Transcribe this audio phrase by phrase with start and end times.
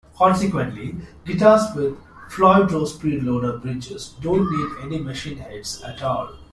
[0.17, 0.95] Consequently,
[1.25, 1.95] guitars with
[2.27, 6.27] Floyd Rose SpeedLoader bridges don't need any machine heads at all.